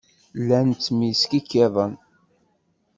[0.41, 1.93] Llan ttmeskikkiḍen.